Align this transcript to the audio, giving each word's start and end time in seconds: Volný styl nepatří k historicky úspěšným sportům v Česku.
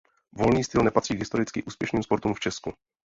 Volný 0.31 0.63
styl 0.63 0.81
nepatří 0.83 1.15
k 1.15 1.19
historicky 1.19 1.63
úspěšným 1.63 2.03
sportům 2.03 2.33
v 2.33 2.39
Česku. 2.39 2.73